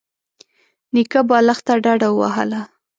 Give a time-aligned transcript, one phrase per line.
[0.93, 2.61] نيکه بالښت ته ډډه ووهله.